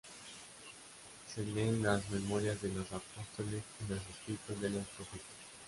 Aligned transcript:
Se 1.31 1.43
leen 1.45 1.83
las 1.83 2.09
memorias 2.09 2.59
de 2.63 2.69
los 2.69 2.91
Apóstoles 2.91 3.61
y 3.85 3.87
los 3.93 3.99
escritos 3.99 4.59
de 4.59 4.69
los 4.71 4.87
Profetas. 4.87 5.27